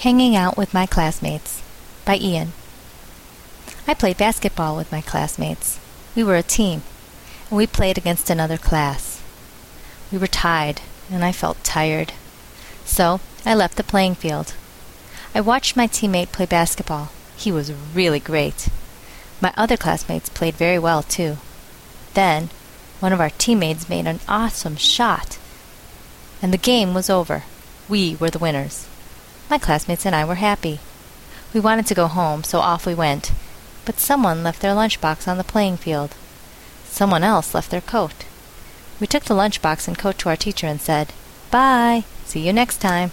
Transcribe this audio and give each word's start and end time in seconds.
Hanging 0.00 0.34
Out 0.34 0.56
with 0.56 0.72
My 0.72 0.86
Classmates 0.86 1.60
by 2.06 2.16
Ian. 2.16 2.52
I 3.86 3.92
played 3.92 4.16
basketball 4.16 4.74
with 4.74 4.90
my 4.90 5.02
classmates. 5.02 5.78
We 6.16 6.24
were 6.24 6.36
a 6.36 6.42
team, 6.42 6.84
and 7.50 7.58
we 7.58 7.66
played 7.66 7.98
against 7.98 8.30
another 8.30 8.56
class. 8.56 9.20
We 10.10 10.16
were 10.16 10.26
tied, 10.26 10.80
and 11.10 11.22
I 11.22 11.32
felt 11.32 11.62
tired. 11.62 12.14
So 12.82 13.20
I 13.44 13.54
left 13.54 13.76
the 13.76 13.84
playing 13.84 14.14
field. 14.14 14.54
I 15.34 15.42
watched 15.42 15.76
my 15.76 15.86
teammate 15.86 16.32
play 16.32 16.46
basketball. 16.46 17.10
He 17.36 17.52
was 17.52 17.74
really 17.94 18.20
great. 18.20 18.70
My 19.38 19.52
other 19.54 19.76
classmates 19.76 20.30
played 20.30 20.54
very 20.54 20.78
well, 20.78 21.02
too. 21.02 21.36
Then, 22.14 22.48
one 23.00 23.12
of 23.12 23.20
our 23.20 23.28
teammates 23.36 23.90
made 23.90 24.06
an 24.06 24.20
awesome 24.26 24.76
shot, 24.76 25.36
and 26.40 26.54
the 26.54 26.56
game 26.72 26.94
was 26.94 27.10
over. 27.10 27.42
We 27.86 28.16
were 28.16 28.30
the 28.30 28.38
winners. 28.38 28.86
My 29.50 29.58
classmates 29.58 30.06
and 30.06 30.14
I 30.14 30.24
were 30.24 30.36
happy. 30.36 30.78
We 31.52 31.58
wanted 31.58 31.86
to 31.86 31.94
go 31.94 32.06
home, 32.06 32.44
so 32.44 32.60
off 32.60 32.86
we 32.86 32.94
went. 32.94 33.32
But 33.84 33.98
someone 33.98 34.44
left 34.44 34.62
their 34.62 34.74
lunchbox 34.74 35.26
on 35.26 35.38
the 35.38 35.44
playing 35.44 35.78
field. 35.78 36.14
Someone 36.84 37.24
else 37.24 37.52
left 37.52 37.72
their 37.72 37.80
coat. 37.80 38.26
We 39.00 39.08
took 39.08 39.24
the 39.24 39.34
lunchbox 39.34 39.88
and 39.88 39.98
coat 39.98 40.18
to 40.18 40.28
our 40.28 40.36
teacher 40.36 40.68
and 40.68 40.80
said, 40.80 41.12
Bye. 41.50 42.04
See 42.24 42.46
you 42.46 42.52
next 42.52 42.80
time. 42.80 43.10